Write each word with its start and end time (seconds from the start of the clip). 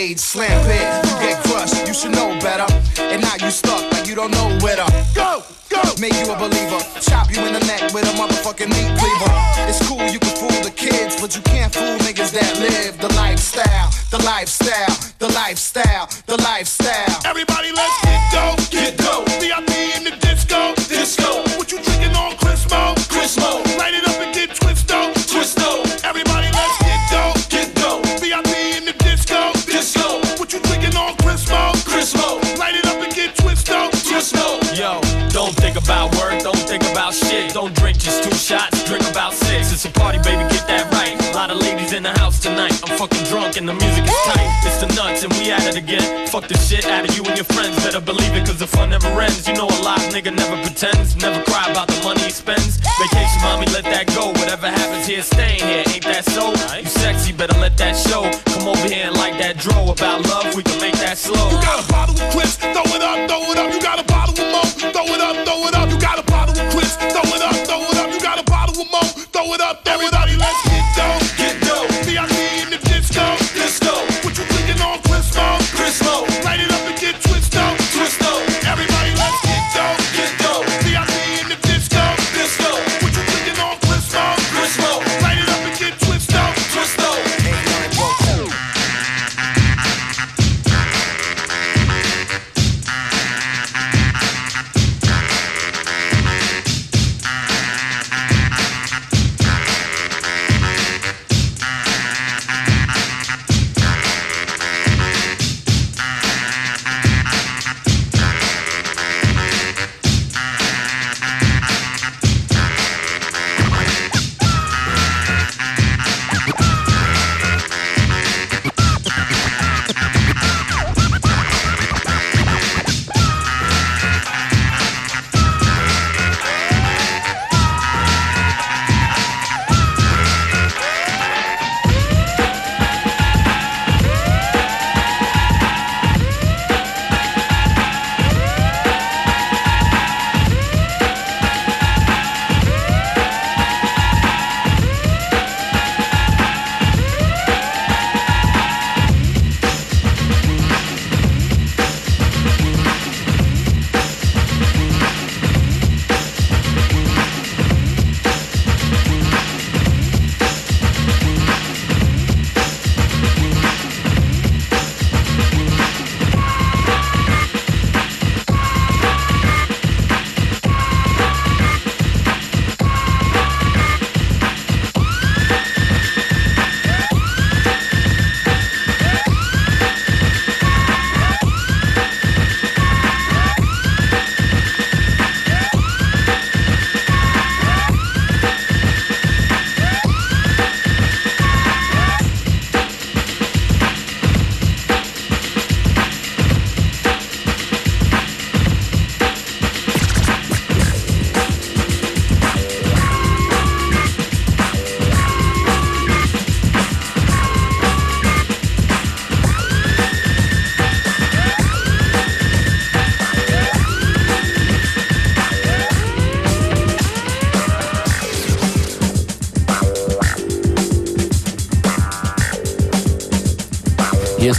shade. 0.00 0.59
shit 46.80 46.90
out 46.90 47.08
of 47.08 47.16
you 47.16 47.22
and 47.24 47.36
your 47.36 47.44
friends. 47.44 47.76
Better 47.84 48.00
believe 48.00 48.34
it, 48.34 48.46
cause 48.46 48.58
the 48.58 48.66
fun 48.66 48.90
never 48.90 49.08
ends. 49.20 49.46
You 49.46 49.54
know 49.54 49.66
a 49.66 49.78
live 49.82 50.06
nigga 50.12 50.34
never 50.34 50.56
pretends, 50.62 51.16
never 51.16 51.42
cry 51.44 51.70
about 51.70 51.88
the 51.88 52.00
money 52.02 52.22
he 52.22 52.30
spends. 52.30 52.78
Vacation, 53.00 53.40
mommy, 53.42 53.66
let 53.72 53.84
that 53.84 54.06
go. 54.14 54.28
Whatever 54.40 54.68
happens 54.68 55.06
here, 55.06 55.22
staying 55.22 55.60
here, 55.60 55.84
ain't 55.88 56.04
that 56.04 56.24
so? 56.24 56.50
You 56.78 56.86
sexy, 56.86 57.32
better 57.32 57.58
let 57.60 57.76
that 57.78 57.96
show. 57.96 58.22
Come 58.54 58.68
over 58.68 58.88
here 58.88 59.06
and 59.06 59.16
like 59.16 59.38
that 59.38 59.58
draw. 59.58 59.90
about 59.90 60.26
love, 60.26 60.54
we 60.54 60.62
can 60.62 60.80
make 60.80 60.96
that 61.00 61.18
slow. 61.18 61.50
You 61.50 61.58
got 61.60 61.84
a 61.84 61.86
problem 61.88 62.16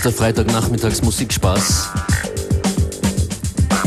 Spaß, 0.01 0.33
der 0.33 0.45
Musikspaß. 1.03 1.89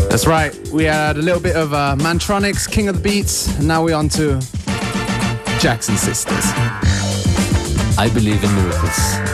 That's 0.08 0.26
right, 0.28 0.54
we 0.72 0.84
had 0.84 1.16
a 1.16 1.22
little 1.22 1.40
bit 1.40 1.56
of 1.56 1.72
uh, 1.72 1.96
Mantronix, 1.98 2.70
King 2.70 2.88
of 2.88 2.94
the 2.94 3.02
Beats, 3.02 3.48
and 3.58 3.66
now 3.66 3.82
we're 3.82 3.96
on 3.96 4.08
to 4.10 4.40
Jackson 5.58 5.96
Sisters. 5.96 6.44
I 7.98 8.08
believe 8.14 8.44
in 8.44 8.54
miracles. 8.54 9.33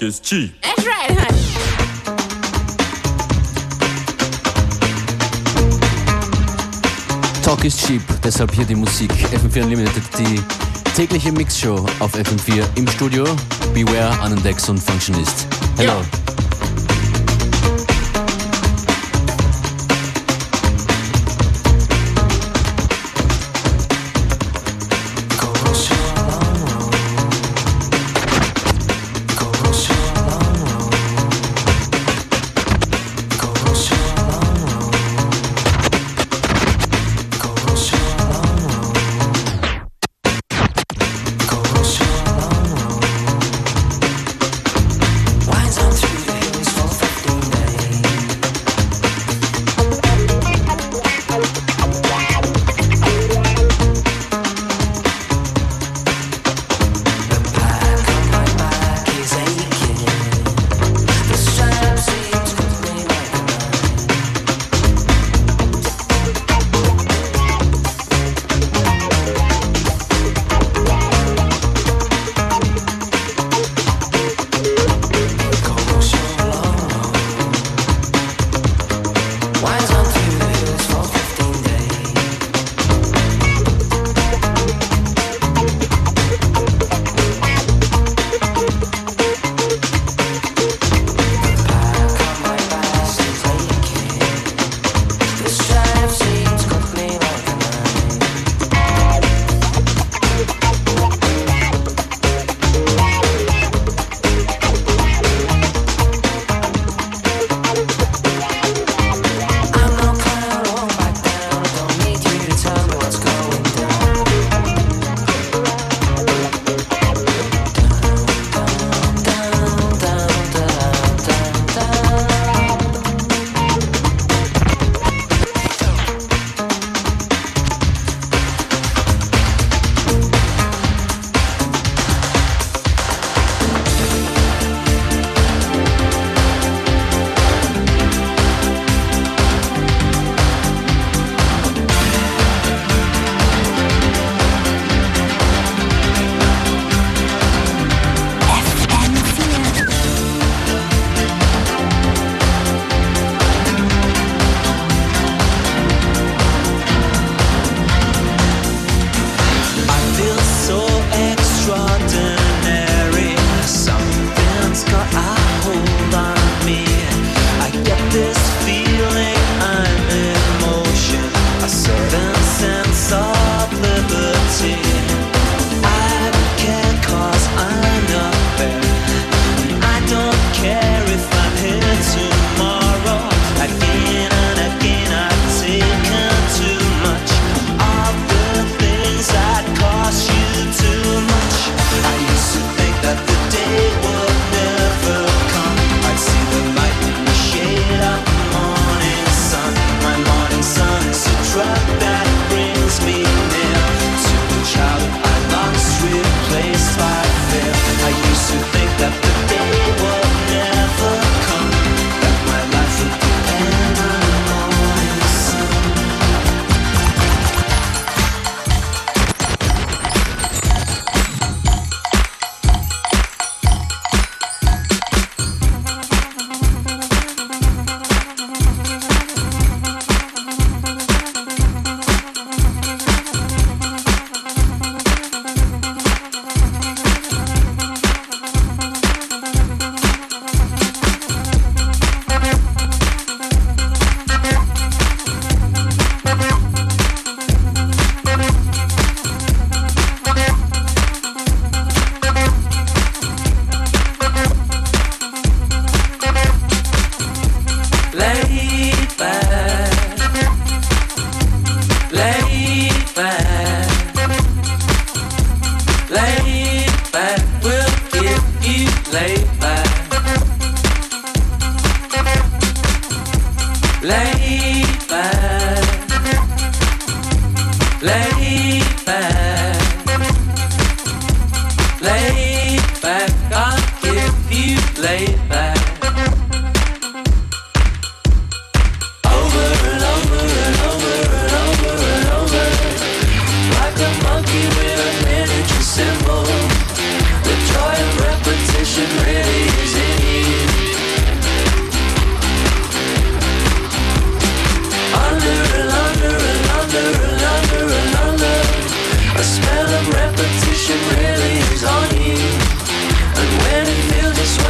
Talk 0.00 0.08
is 0.08 0.20
cheap. 0.20 0.50
That's 0.62 0.86
right, 0.86 1.10
honey. 1.10 1.42
Talk 7.42 7.64
is 7.64 7.76
cheap, 7.76 8.02
deshalb 8.22 8.52
hier 8.52 8.64
die 8.64 8.74
Musik. 8.74 9.12
FM4 9.12 9.64
Unlimited, 9.64 10.02
die 10.18 10.40
tägliche 10.94 11.32
Mixshow 11.32 11.86
auf 11.98 12.14
FM4 12.14 12.64
im 12.76 12.88
Studio. 12.88 13.24
Beware, 13.74 14.18
Anandex 14.20 14.68
und 14.68 14.78
Functionist. 14.78 15.46
Hello. 15.76 15.92
symbol. 15.92 16.19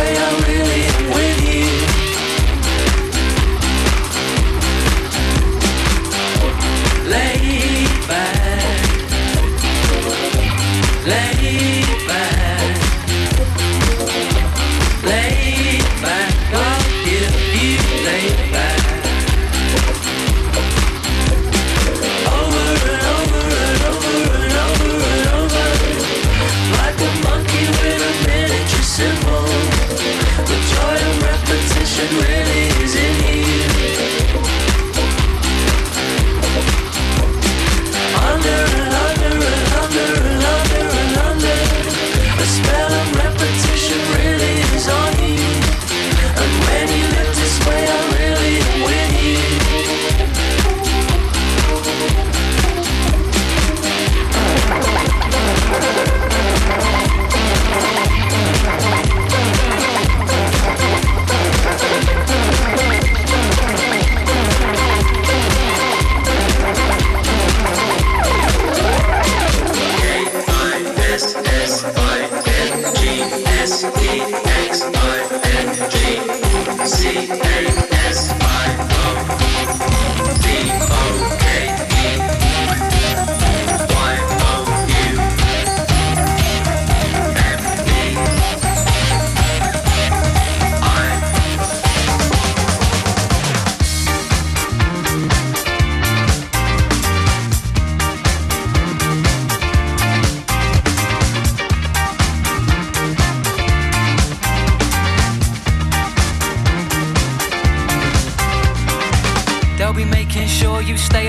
way 0.01 0.17
I 0.17 0.41
really 0.47 0.60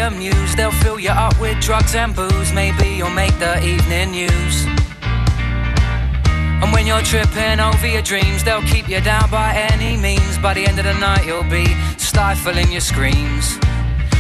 amused. 0.02 0.58
They'll 0.58 0.72
fill 0.84 1.00
you 1.00 1.12
up 1.12 1.40
with 1.40 1.60
drugs 1.62 1.96
and 1.96 2.16
booze. 2.16 2.52
Maybe 2.54 2.90
you'll 2.90 3.10
make 3.10 3.38
the 3.40 3.64
evening 3.64 4.12
news. 4.12 4.66
And 6.62 6.72
when 6.74 6.86
you're 6.86 7.02
tripping 7.02 7.60
over 7.60 7.88
your 7.88 8.02
dreams, 8.02 8.44
they'll 8.44 8.64
keep 8.64 8.88
you 8.88 9.02
down 9.02 9.30
by 9.30 9.54
any 9.72 9.98
means. 9.98 10.38
By 10.38 10.54
the 10.54 10.66
end 10.66 10.80
of 10.80 10.86
the 10.86 10.94
night, 10.94 11.26
you'll 11.26 11.50
be 11.50 11.66
stifling 11.98 12.72
your 12.72 12.82
screams. 12.82 13.58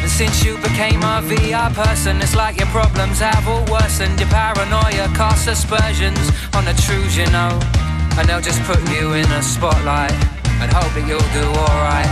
And 0.02 0.10
since 0.10 0.44
you 0.44 0.58
became 0.58 1.02
a 1.04 1.22
VI 1.22 1.72
person, 1.74 2.22
it's 2.22 2.36
like 2.36 2.58
your 2.58 2.67
problems 2.70 3.20
have 3.20 3.48
all 3.48 3.65
worsened. 3.72 4.20
Your 4.20 4.30
paranoia 4.30 5.08
casts 5.13 5.48
aspersions 5.48 6.32
on 6.56 6.65
the 6.65 6.74
truths 6.86 7.15
you 7.15 7.28
know. 7.30 7.60
And 8.17 8.28
they'll 8.28 8.41
just 8.41 8.62
put 8.63 8.80
you 8.89 9.13
in 9.13 9.30
a 9.32 9.41
spotlight 9.44 10.13
and 10.62 10.72
hope 10.72 10.91
that 10.94 11.06
you'll 11.08 11.32
do 11.38 11.46
alright. 11.65 12.12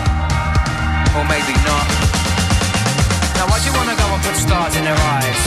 Or 1.17 1.23
maybe 1.27 1.53
not. 1.65 2.08
Now, 3.39 3.47
why'd 3.47 3.63
you 3.63 3.71
wanna 3.71 3.95
go 3.95 4.03
and 4.03 4.21
put 4.21 4.35
stars 4.35 4.75
in 4.75 4.83
their 4.83 4.99
eyes? 5.15 5.41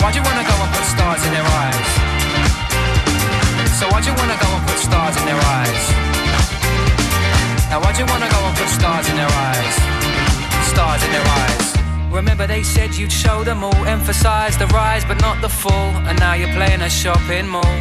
Why'd 0.00 0.14
you 0.14 0.22
wanna 0.28 0.44
go 0.44 0.56
and 0.62 0.70
put 0.76 0.84
stars 0.84 1.24
in 1.24 1.32
their 1.32 1.48
eyes? 1.64 1.88
So, 3.80 3.88
why'd 3.88 4.04
you 4.04 4.12
wanna 4.20 4.36
go 4.36 4.48
and 4.56 4.62
put 4.68 4.76
stars 4.76 5.16
in 5.16 5.24
their 5.24 5.42
eyes? 5.56 5.82
Now, 7.70 7.80
why'd 7.80 7.96
you 7.96 8.04
wanna 8.12 8.28
go 8.28 8.40
and 8.44 8.54
put 8.60 8.68
stars 8.68 9.08
in 9.08 9.16
their 9.16 9.32
eyes? 9.48 9.76
stars 10.76 11.02
in 11.02 11.10
their 11.12 11.28
eyes. 11.42 11.66
Remember 12.12 12.46
they 12.46 12.62
said 12.62 12.94
you'd 12.94 13.10
show 13.10 13.42
them 13.42 13.64
all, 13.64 13.86
emphasize 13.86 14.58
the 14.58 14.66
rise 14.66 15.04
but 15.06 15.18
not 15.22 15.40
the 15.40 15.48
fall, 15.48 15.90
and 16.08 16.20
now 16.20 16.34
you're 16.34 16.52
playing 16.52 16.82
a 16.82 16.90
shopping 16.90 17.48
mall. 17.48 17.76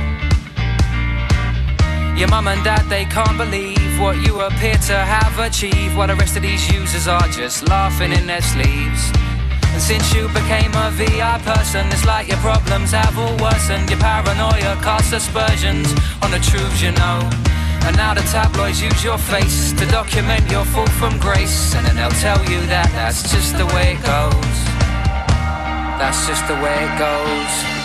Your 2.16 2.30
mum 2.30 2.48
and 2.48 2.64
dad, 2.64 2.84
they 2.88 3.04
can't 3.04 3.38
believe 3.38 3.75
what 4.00 4.18
you 4.26 4.42
appear 4.42 4.76
to 4.76 4.98
have 4.98 5.40
achieved, 5.40 5.96
while 5.96 6.08
the 6.08 6.16
rest 6.16 6.36
of 6.36 6.44
these 6.44 6.72
users 6.72 7.08
are 7.08 7.28
just 7.30 7.68
laughing 7.70 8.12
in 8.12 8.28
their 8.28 8.42
sleeves. 8.42 9.12
And 9.74 9.82
since 9.82 10.14
you 10.14 10.28
became 10.30 10.72
a 10.74 10.92
VI 10.92 11.40
person, 11.44 11.88
it's 11.88 12.06
like 12.06 12.28
your 12.28 12.38
problems 12.38 12.92
have 12.92 13.18
all 13.18 13.36
worsened. 13.38 13.90
Your 13.90 14.00
paranoia 14.00 14.76
casts 14.82 15.14
aspersions 15.14 15.92
on 16.22 16.32
the 16.32 16.40
truths 16.40 16.82
you 16.82 16.92
know. 16.92 17.20
And 17.86 17.96
now 17.98 18.14
the 18.14 18.22
tabloids 18.32 18.82
use 18.82 19.04
your 19.04 19.18
face 19.18 19.74
to 19.74 19.86
document 19.88 20.50
your 20.50 20.66
fall 20.66 20.88
from 21.00 21.20
grace. 21.20 21.76
And 21.76 21.86
then 21.86 21.96
they'll 21.96 22.20
tell 22.24 22.40
you 22.50 22.60
that 22.68 22.90
that's 22.96 23.30
just 23.32 23.58
the 23.58 23.66
way 23.76 23.94
it 23.94 24.02
goes. 24.02 24.58
That's 26.00 26.28
just 26.28 26.48
the 26.48 26.56
way 26.56 26.76
it 26.84 26.94
goes. 26.98 27.85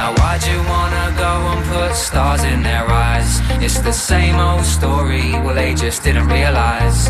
Now 0.00 0.14
why'd 0.14 0.42
you 0.44 0.58
wanna 0.74 1.06
go 1.18 1.32
and 1.52 1.62
put 1.68 1.94
stars 1.94 2.42
in 2.42 2.62
their 2.62 2.86
eyes? 2.88 3.32
It's 3.62 3.80
the 3.80 3.92
same 3.92 4.36
old 4.36 4.64
story, 4.64 5.32
well 5.42 5.54
they 5.54 5.74
just 5.74 6.02
didn't 6.02 6.28
realize 6.28 7.08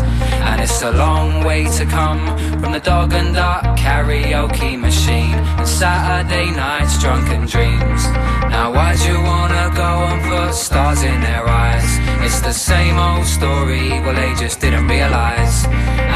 And 0.49 0.59
it's 0.59 0.81
a 0.81 0.91
long 0.91 1.45
way 1.45 1.61
to 1.77 1.85
come 1.85 2.21
from 2.59 2.73
the 2.73 2.81
dog 2.81 3.13
and 3.13 3.33
duck 3.33 3.63
karaoke 3.77 4.77
machine 4.77 5.39
And 5.59 5.65
Saturday 5.65 6.51
nights 6.51 6.99
drunken 7.01 7.45
dreams 7.45 8.03
Now 8.55 8.73
why'd 8.75 8.99
you 9.07 9.17
wanna 9.23 9.71
go 9.73 9.91
and 10.11 10.21
put 10.29 10.53
stars 10.53 11.01
in 11.03 11.21
their 11.21 11.47
eyes? 11.47 11.89
It's 12.25 12.41
the 12.41 12.51
same 12.71 12.97
old 12.99 13.25
story, 13.25 13.87
well 14.03 14.15
they 14.15 14.33
just 14.35 14.59
didn't 14.59 14.89
realize 14.89 15.65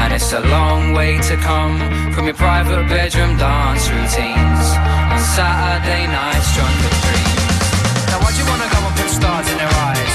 And 0.02 0.12
it's 0.12 0.30
a 0.34 0.40
long 0.40 0.92
way 0.92 1.16
to 1.22 1.36
come 1.36 1.78
from 2.12 2.26
your 2.26 2.34
private 2.34 2.86
bedroom 2.86 3.38
dance 3.38 3.88
routines 3.88 5.05
Saturday 5.36 6.06
nights 6.06 6.48
drunken 6.56 6.92
now 8.08 8.18
why'd 8.24 8.36
you 8.40 8.46
wanna 8.48 8.68
go 8.72 8.80
and 8.88 8.96
put 8.96 9.10
stars 9.10 9.46
in 9.52 9.58
their 9.58 9.74
eyes? 9.84 10.14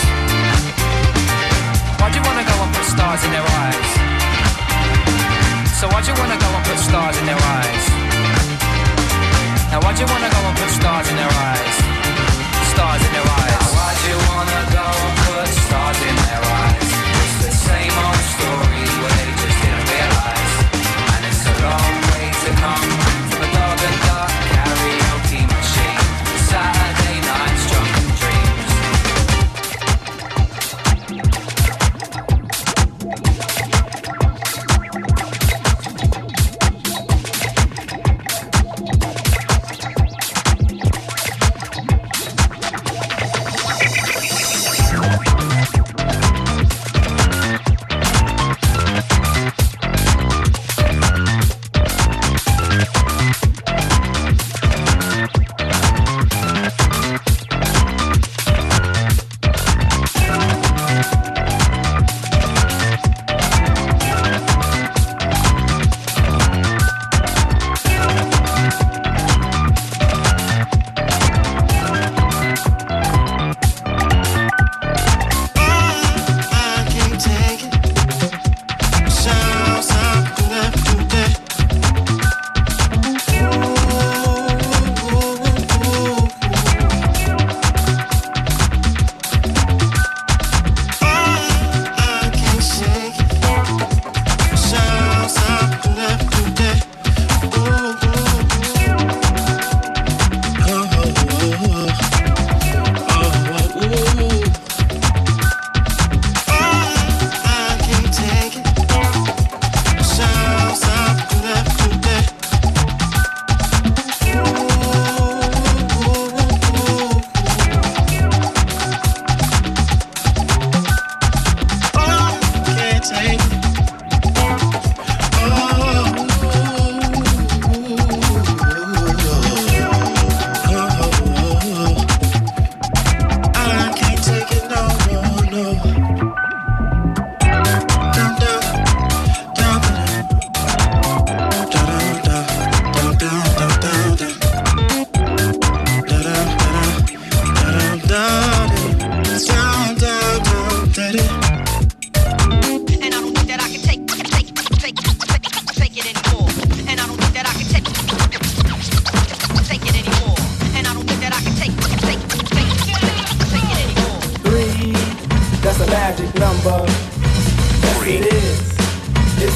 Why'd 2.02 2.16
you 2.18 2.24
wanna 2.26 2.42
go 2.42 2.56
and 2.58 2.74
put 2.74 2.86
stars 2.90 3.22
in 3.26 3.30
their 3.30 3.46
eyes? 3.62 3.90
So 5.78 5.86
why'd 5.94 6.08
you 6.10 6.16
wanna 6.18 6.38
go 6.42 6.50
and 6.58 6.66
put 6.66 6.80
stars 6.82 7.16
in 7.22 7.26
their 7.30 7.38
eyes? 7.38 7.86
Now 9.70 9.80
why'd 9.86 10.00
you 10.02 10.08
wanna 10.10 10.30
go 10.34 10.42
and 10.42 10.58
put 10.58 10.72
stars 10.74 11.08
in 11.12 11.16
their 11.16 11.34
eyes? 11.50 11.76
Stars 12.74 13.02
in 13.06 13.12
their 13.14 13.28
eyes. 13.38 13.54
Now 13.62 13.78
why'd 13.78 14.00
you 14.10 14.18
wanna 14.26 14.62
go 14.74 15.21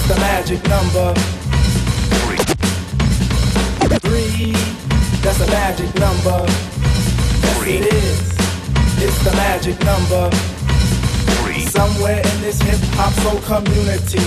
The 0.08 0.16
magic 0.18 0.62
number. 0.70 1.14
Three, 4.02 4.52
that's 5.24 5.40
a 5.40 5.48
magic 5.48 5.94
number. 5.96 6.46
Yes, 6.46 7.68
it 7.68 7.94
is. 7.94 8.20
It's 9.04 9.24
the 9.24 9.32
magic 9.32 9.80
number. 9.84 10.30
Somewhere 11.70 12.18
in 12.20 12.42
this 12.42 12.62
hip 12.62 12.80
hop 12.94 13.14
soul 13.24 13.42
community, 13.42 14.22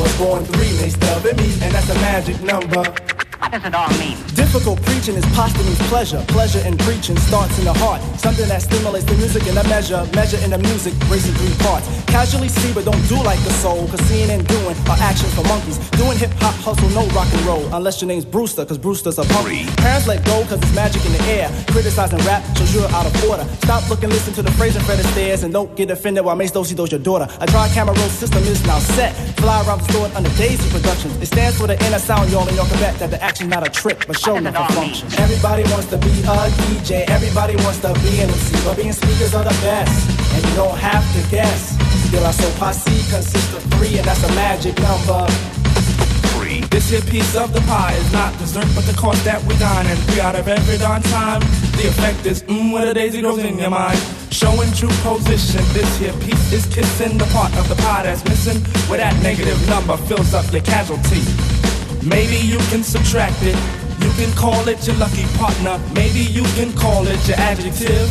Was 0.00 0.18
born 0.18 0.44
three, 0.44 0.72
they 0.78 0.90
stub 0.90 1.24
me, 1.24 1.52
and 1.62 1.72
that's 1.72 1.88
a 1.90 1.94
magic 1.94 2.40
number. 2.42 3.07
What 3.48 3.62
does 3.62 3.72
it 3.72 3.74
all 3.74 3.88
mean? 3.96 4.18
Difficult 4.36 4.76
preaching 4.82 5.16
is 5.16 5.24
Posdnuos 5.32 5.80
pleasure. 5.88 6.22
Pleasure 6.28 6.60
in 6.68 6.76
preaching 6.76 7.16
starts 7.16 7.58
in 7.58 7.64
the 7.64 7.72
heart. 7.72 8.02
Something 8.20 8.46
that 8.48 8.60
stimulates 8.60 9.06
the 9.06 9.14
music 9.16 9.46
in 9.46 9.56
a 9.56 9.64
measure. 9.72 10.04
Measure 10.12 10.36
in 10.44 10.50
the 10.50 10.58
music, 10.58 10.92
racing 11.08 11.32
three 11.32 11.56
parts. 11.64 11.88
Casually 12.04 12.48
see, 12.48 12.74
but 12.74 12.84
don't 12.84 13.00
do 13.08 13.16
like 13.24 13.40
the 13.48 13.52
soul. 13.64 13.88
Cause 13.88 14.00
seeing 14.04 14.28
and 14.28 14.46
doing 14.46 14.76
are 14.92 15.00
actions 15.00 15.32
for 15.32 15.44
monkeys. 15.48 15.78
Doing 15.96 16.18
hip 16.18 16.28
hop 16.44 16.52
hustle, 16.60 16.90
no 16.92 17.08
rock 17.16 17.32
and 17.32 17.40
roll. 17.48 17.64
Unless 17.72 18.02
your 18.02 18.08
name's 18.08 18.26
Brewster, 18.26 18.66
cause 18.66 18.76
Brewster's 18.76 19.16
a 19.16 19.24
punk. 19.24 19.48
Parents 19.80 20.06
let 20.06 20.22
go, 20.26 20.44
cause 20.44 20.60
it's 20.60 20.74
magic 20.74 21.00
in 21.06 21.12
the 21.12 21.24
air. 21.32 21.48
Criticizing 21.72 22.20
rap 22.28 22.44
shows 22.52 22.74
you're 22.74 22.92
out 22.92 23.06
of 23.06 23.16
order. 23.24 23.48
Stop 23.64 23.88
looking, 23.88 24.10
listen 24.10 24.34
to 24.34 24.42
the 24.42 24.52
phrase 24.60 24.76
in 24.76 24.82
front 24.82 25.00
of 25.00 25.06
stairs. 25.16 25.42
And 25.42 25.54
don't 25.54 25.74
get 25.74 25.90
offended 25.90 26.22
while 26.22 26.36
Mace 26.36 26.52
Dosey 26.52 26.76
does 26.76 26.92
your 26.92 27.00
daughter. 27.00 27.26
A 27.40 27.46
dry 27.46 27.66
camera 27.72 27.96
roll 27.96 28.12
system 28.12 28.42
is 28.44 28.60
now 28.66 28.78
set. 28.78 29.16
Fly 29.40 29.64
around 29.64 29.80
the 29.80 29.88
store 29.90 30.10
under 30.14 30.28
Daisy 30.36 30.68
Productions. 30.68 31.16
It 31.16 31.26
stands 31.26 31.56
for 31.56 31.66
the 31.66 31.82
inner 31.86 31.98
sound, 31.98 32.30
y'all, 32.30 32.46
and 32.46 32.54
y'all 32.54 32.68
can 32.68 32.78
bet 32.80 32.98
that 32.98 33.10
the 33.10 33.22
action's 33.38 33.50
not 33.50 33.66
a 33.66 33.70
trick, 33.70 34.06
but 34.06 34.18
show 34.18 34.40
me 34.40 34.50
for 34.50 34.66
function. 34.74 35.06
Everybody 35.18 35.62
wants 35.70 35.86
to 35.90 35.98
be 35.98 36.10
a 36.26 36.50
DJ, 36.66 37.08
everybody 37.08 37.54
wants 37.62 37.78
to 37.80 37.92
be 38.02 38.20
an 38.20 38.30
MC, 38.30 38.56
but 38.64 38.76
being 38.76 38.92
speakers 38.92 39.34
are 39.34 39.44
the 39.44 39.56
best, 39.62 40.10
and 40.34 40.44
you 40.44 40.54
don't 40.56 40.76
have 40.76 41.04
to 41.14 41.30
guess. 41.30 41.76
Still, 42.08 42.24
our 42.24 42.32
so 42.32 42.50
posse 42.58 42.90
consists 43.10 43.54
of 43.54 43.62
three, 43.74 43.98
and 43.98 44.06
that's 44.06 44.24
a 44.24 44.32
magic 44.34 44.74
number. 44.80 45.26
Three. 46.34 46.60
This 46.70 46.90
here 46.90 47.00
piece 47.02 47.36
of 47.36 47.52
the 47.52 47.60
pie 47.62 47.94
is 47.94 48.12
not 48.12 48.36
dessert, 48.38 48.66
but 48.74 48.84
the 48.86 48.96
cost 48.98 49.24
that 49.24 49.42
we 49.44 49.56
dine, 49.58 49.86
and 49.86 49.98
three 50.10 50.20
out 50.20 50.34
of 50.34 50.48
every 50.48 50.78
darn 50.78 51.02
time. 51.02 51.40
The 51.78 51.88
effect 51.88 52.26
is 52.26 52.42
mmm, 52.42 52.72
where 52.72 52.90
a 52.90 52.94
daisy 52.94 53.20
grows 53.20 53.38
in 53.38 53.58
your 53.58 53.70
mind. 53.70 53.98
Showing 54.30 54.70
true 54.72 54.94
position, 55.02 55.62
this 55.72 55.98
here 55.98 56.12
piece 56.24 56.52
is 56.52 56.66
kissing 56.74 57.18
the 57.18 57.26
part 57.26 57.54
of 57.56 57.68
the 57.68 57.76
pie 57.76 58.02
that's 58.02 58.24
missing, 58.24 58.58
where 58.88 58.98
that 58.98 59.14
negative 59.22 59.58
number 59.68 59.96
fills 60.08 60.34
up 60.34 60.50
your 60.52 60.62
casualty. 60.62 61.22
Maybe 62.02 62.36
you 62.36 62.58
can 62.70 62.82
subtract 62.82 63.42
it. 63.42 63.56
You 64.02 64.10
can 64.12 64.32
call 64.36 64.68
it 64.68 64.86
your 64.86 64.96
lucky 64.96 65.24
partner. 65.36 65.80
Maybe 65.94 66.20
you 66.20 66.44
can 66.54 66.72
call 66.74 67.06
it 67.06 67.28
your 67.28 67.36
adjective. 67.36 68.08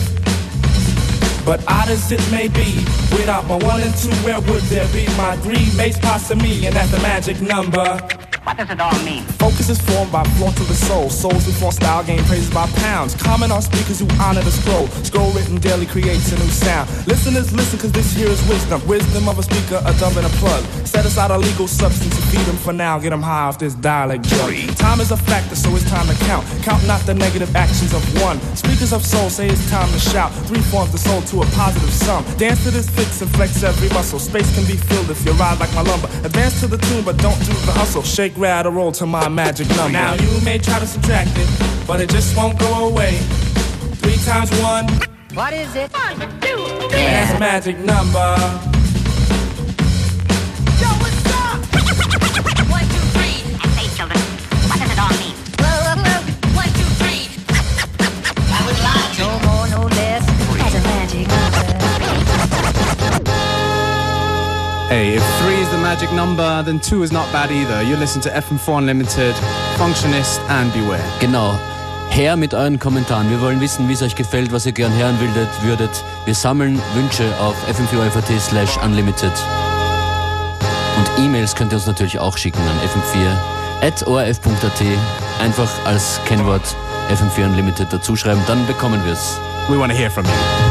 But 1.46 1.64
odd 1.68 1.90
as 1.90 2.12
it 2.12 2.22
may 2.30 2.50
be, 2.50 2.76
without 3.16 3.48
my 3.48 3.56
one 3.56 3.82
and 3.82 3.96
two, 3.96 4.12
where 4.26 4.42
would 4.42 4.64
there 4.64 4.88
be 4.92 5.08
my 5.16 5.38
three 5.38 5.74
mates 5.78 5.98
passing 6.00 6.40
me? 6.40 6.66
And 6.66 6.76
that's 6.76 6.92
the 6.92 7.00
magic 7.00 7.40
number. 7.42 8.27
What 8.48 8.56
does 8.56 8.70
it 8.70 8.80
all 8.80 8.98
mean? 9.04 9.24
Focus 9.44 9.68
is 9.68 9.82
formed 9.82 10.10
by 10.10 10.24
floor 10.40 10.54
to 10.54 10.64
the 10.64 10.74
soul. 10.74 11.10
Souls 11.10 11.46
who 11.46 11.52
form 11.52 11.74
style 11.74 12.02
gain 12.02 12.24
praises 12.32 12.50
by 12.50 12.66
pounds. 12.80 13.14
Comment 13.14 13.52
on 13.52 13.62
speakers 13.62 14.00
who 14.00 14.08
honor 14.24 14.42
the 14.42 14.52
scroll. 14.52 14.88
Scroll 15.04 15.32
written 15.34 15.60
daily 15.60 15.86
creates 15.86 16.32
a 16.32 16.38
new 16.40 16.48
sound. 16.48 16.88
Listeners, 17.08 17.52
listen, 17.52 17.78
cause 17.78 17.92
this 17.92 18.14
here 18.16 18.30
is 18.30 18.40
wisdom. 18.48 18.80
Wisdom 18.88 19.28
of 19.28 19.38
a 19.38 19.44
speaker, 19.44 19.84
a 19.84 19.92
dumb 20.00 20.16
and 20.16 20.26
a 20.26 20.30
plug. 20.40 20.64
Set 20.88 21.06
aside 21.06 21.30
a 21.32 21.38
legal 21.38 21.68
substance 21.68 22.16
to 22.16 22.22
feed 22.32 22.46
them 22.48 22.56
for 22.56 22.72
now. 22.72 22.98
Get 22.98 23.10
them 23.10 23.22
high 23.22 23.52
off 23.52 23.60
this 23.60 23.76
dialect 23.76 24.24
drug. 24.30 24.56
Time 24.78 25.02
is 25.02 25.12
a 25.12 25.18
factor, 25.18 25.58
so 25.58 25.70
it's 25.76 25.84
time 25.90 26.08
to 26.08 26.16
count. 26.24 26.48
Count 26.64 26.88
not 26.88 27.02
the 27.02 27.16
negative 27.16 27.54
actions 27.54 27.94
of 27.94 28.02
one. 28.24 28.40
Speakers 28.56 28.94
of 28.94 29.06
soul 29.06 29.30
say 29.30 29.50
it's 29.50 29.70
time 29.70 29.92
to 29.92 30.00
shout. 30.00 30.32
Three 30.48 30.62
forms 30.72 30.94
the 30.94 31.00
soul 31.00 31.20
to 31.24 31.42
a 31.42 31.46
positive 31.52 31.92
sum. 31.92 32.24
Dance 32.38 32.64
to 32.64 32.72
this 32.72 32.90
fix 32.90 33.22
and 33.22 33.30
flex 33.36 33.62
every 33.62 33.90
muscle. 33.90 34.20
Space 34.20 34.48
can 34.56 34.64
be 34.64 34.78
filled 34.78 35.10
if 35.10 35.26
you 35.26 35.34
ride 35.34 35.60
like 35.60 35.74
my 35.76 35.82
lumber. 35.82 36.08
Advance 36.24 36.62
to 36.62 36.68
the 36.68 36.78
tune, 36.78 37.04
but 37.04 37.18
don't 37.18 37.38
do 37.44 37.52
the 37.68 37.74
hustle. 37.74 38.04
Shake, 38.04 38.37
rattle, 38.38 38.72
roll 38.72 38.92
to 38.94 39.06
my 39.06 39.28
magic 39.30 39.68
number. 39.70 39.92
Now 39.94 40.14
you 40.16 40.42
may 40.44 40.58
try 40.58 40.80
to 40.80 40.88
subtract 40.88 41.32
it, 41.36 41.48
but 41.88 42.00
it 42.02 42.10
just 42.10 42.36
won't 42.38 42.58
go 42.60 42.88
away. 42.90 43.14
Three 44.02 44.18
times 44.18 44.52
one, 44.62 44.88
What 45.34 45.54
is 45.54 45.76
it? 45.76 45.92
One, 45.94 46.20
two, 46.42 46.88
that's 46.90 47.40
magic 47.40 47.78
number. 47.80 48.36
Yo, 50.82 50.88
what's 51.02 51.26
up? 51.34 51.58
One, 52.72 52.86
two, 52.94 53.04
three. 53.16 53.38
I 53.60 53.68
say, 53.76 53.88
children, 53.98 54.20
what 54.70 54.78
does 54.80 54.92
it 54.92 55.00
all 55.00 55.16
mean? 55.22 55.36
One, 56.56 56.72
two, 56.78 56.90
three. 57.02 57.24
I 58.50 58.60
was 58.68 58.78
lying. 58.86 59.14
No 59.20 59.30
more, 59.46 59.66
no 59.70 59.82
less. 59.96 60.24
That's 60.58 60.76
a 60.76 60.82
magic 60.82 61.28
number. 61.28 61.66
Hey, 64.90 65.16
if 65.16 65.24
three 65.24 65.37
is 65.68 65.72
the 65.74 65.82
magic 65.82 66.12
number, 66.14 66.64
then 66.64 66.80
two 66.80 67.04
is 67.04 67.12
not 67.12 67.32
bad 67.32 67.52
either. 67.52 67.82
You 67.82 67.96
listen 67.98 68.22
to 68.22 68.30
FM4 68.30 68.80
Unlimited, 68.80 69.36
Functionist, 69.78 70.40
and 70.50 70.72
Beware. 70.74 71.04
Genau. 71.20 71.58
Her 72.10 72.36
mit 72.38 72.54
euren 72.54 72.80
Kommentaren. 72.80 73.30
Wir 73.30 73.42
wollen 73.42 73.60
wissen, 73.60 73.88
wie 73.90 73.94
es 73.94 74.02
euch 74.02 74.16
gefällt, 74.16 74.52
was 74.52 74.66
ihr 74.66 74.72
gern 74.72 74.94
hören 74.94 75.20
würdet. 75.20 75.50
würdet. 75.64 75.90
Wir 76.26 76.36
sammeln 76.36 76.82
Wünsche 76.96 77.26
auf 77.40 77.56
fm4 77.70 78.40
slash 78.40 78.78
unlimited. 78.84 79.32
Und 80.98 81.26
E-Mails 81.26 81.56
könnt 81.56 81.74
ihr 81.74 81.78
uns 81.78 81.88
natürlich 81.88 82.20
auch 82.20 82.38
schicken 82.38 82.62
an 82.62 82.80
fm4.orf.at. 83.82 84.84
Einfach 85.42 85.70
als 85.86 86.20
Kennwort 86.26 86.76
FM4 87.10 87.46
Unlimited 87.46 87.92
dazuschreiben, 87.92 88.42
dann 88.48 88.66
bekommen 88.68 89.04
wir 89.06 89.14
es. 89.14 89.38
We 89.70 89.78
want 89.78 89.92
to 89.92 89.98
hear 89.98 90.10
from 90.10 90.26
you. 90.26 90.67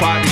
Five. 0.00 0.29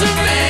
to 0.00 0.06
me. 0.22 0.47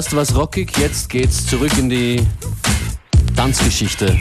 Erst 0.00 0.16
war's 0.16 0.34
rockig, 0.34 0.78
jetzt 0.78 1.10
geht's 1.10 1.46
zurück 1.46 1.76
in 1.76 1.90
die 1.90 2.26
Tanzgeschichte. 3.36 4.18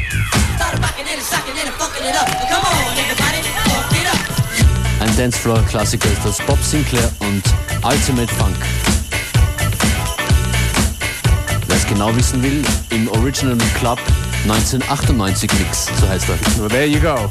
Ein 5.00 5.18
Dancefloor-Klassiker 5.18 6.12
ist 6.12 6.26
das 6.26 6.38
Bob 6.40 6.62
Sinclair 6.62 7.10
und 7.20 7.44
Ultimate 7.82 8.28
Funk. 8.36 8.58
Wer 11.68 11.78
es 11.78 11.88
genau 11.88 12.14
wissen 12.14 12.44
will, 12.44 12.62
im 12.90 13.08
Original 13.12 13.58
Club 13.80 14.00
1998 14.44 15.50
Mix, 15.60 15.86
so 15.98 16.10
heißt 16.10 16.28
er. 16.28 16.62
Well, 16.62 16.68
there 16.68 16.88
you 16.88 17.00
go. 17.00 17.30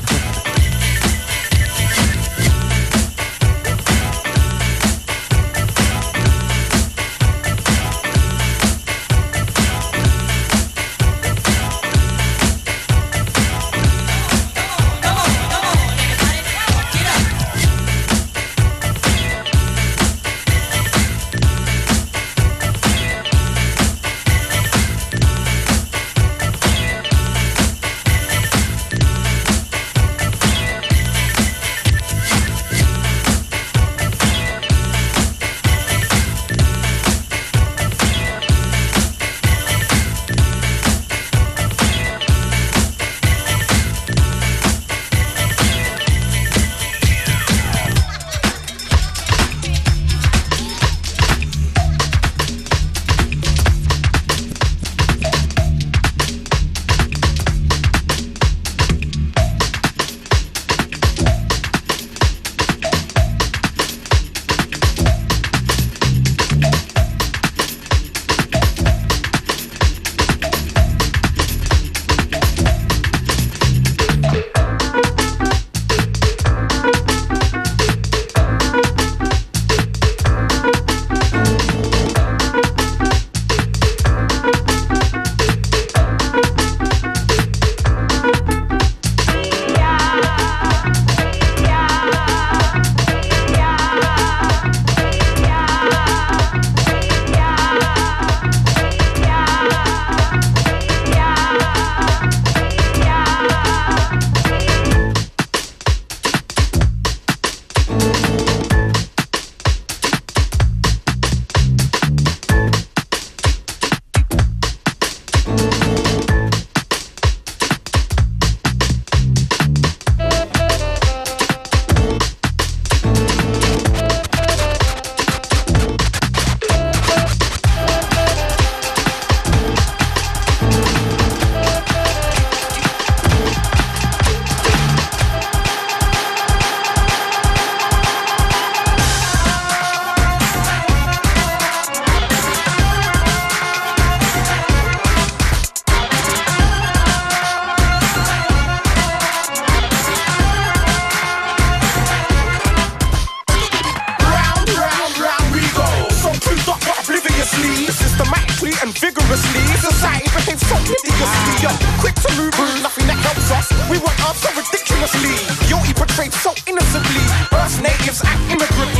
Guilty 165.78 165.94
portrayed 165.94 166.32
so 166.32 166.50
innocently. 166.66 167.22
Earth 167.52 167.80
natives 167.80 168.20
act 168.24 168.50
immigrantly. 168.50 168.97